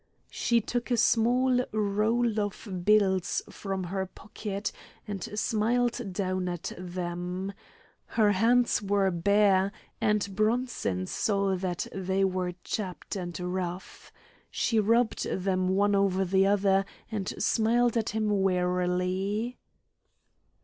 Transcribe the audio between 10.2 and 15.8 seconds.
Bronson saw that they were chapped and rough. She rubbed them